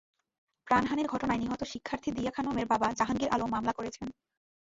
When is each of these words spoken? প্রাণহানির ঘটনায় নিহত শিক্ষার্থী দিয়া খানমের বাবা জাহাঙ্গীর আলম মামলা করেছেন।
প্রাণহানির 0.67 1.07
ঘটনায় 1.07 1.37
নিহত 1.37 1.61
শিক্ষার্থী 1.63 2.09
দিয়া 2.11 2.31
খানমের 2.31 2.65
বাবা 2.65 2.87
জাহাঙ্গীর 2.93 3.29
আলম 3.29 3.49
মামলা 3.51 3.73
করেছেন। 3.73 4.07